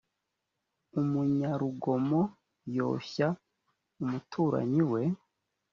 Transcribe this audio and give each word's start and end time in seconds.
umunyarugomo 1.01 2.21
yoshya 2.77 3.27
umuturanyi 4.03 4.83
we 4.91 5.01